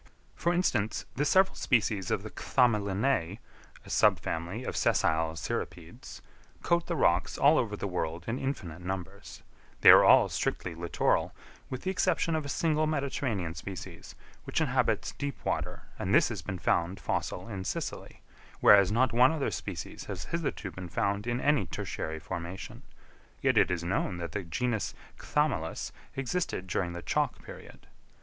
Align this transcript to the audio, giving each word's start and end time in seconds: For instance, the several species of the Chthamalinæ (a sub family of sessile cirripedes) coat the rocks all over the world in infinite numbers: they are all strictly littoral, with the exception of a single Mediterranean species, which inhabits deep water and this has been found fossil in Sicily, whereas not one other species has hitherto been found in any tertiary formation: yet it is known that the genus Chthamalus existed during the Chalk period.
For 0.33 0.51
instance, 0.51 1.05
the 1.15 1.25
several 1.25 1.53
species 1.55 2.09
of 2.09 2.23
the 2.23 2.31
Chthamalinæ 2.31 3.37
(a 3.85 3.89
sub 3.91 4.17
family 4.19 4.63
of 4.63 4.75
sessile 4.75 5.33
cirripedes) 5.35 6.21
coat 6.63 6.87
the 6.87 6.95
rocks 6.95 7.37
all 7.37 7.59
over 7.59 7.75
the 7.77 7.85
world 7.85 8.23
in 8.27 8.39
infinite 8.39 8.81
numbers: 8.81 9.43
they 9.81 9.91
are 9.91 10.03
all 10.03 10.27
strictly 10.27 10.73
littoral, 10.73 11.35
with 11.69 11.83
the 11.83 11.91
exception 11.91 12.35
of 12.35 12.43
a 12.45 12.49
single 12.49 12.87
Mediterranean 12.87 13.53
species, 13.53 14.15
which 14.43 14.59
inhabits 14.59 15.11
deep 15.11 15.37
water 15.45 15.83
and 15.99 16.15
this 16.15 16.29
has 16.29 16.41
been 16.41 16.57
found 16.57 16.99
fossil 16.99 17.47
in 17.47 17.63
Sicily, 17.63 18.23
whereas 18.59 18.91
not 18.91 19.13
one 19.13 19.31
other 19.31 19.51
species 19.51 20.05
has 20.05 20.25
hitherto 20.25 20.71
been 20.71 20.89
found 20.89 21.27
in 21.27 21.39
any 21.39 21.67
tertiary 21.67 22.17
formation: 22.17 22.81
yet 23.39 23.55
it 23.55 23.69
is 23.69 23.83
known 23.83 24.17
that 24.17 24.31
the 24.31 24.41
genus 24.41 24.95
Chthamalus 25.19 25.91
existed 26.15 26.65
during 26.65 26.93
the 26.93 27.03
Chalk 27.03 27.43
period. 27.45 27.85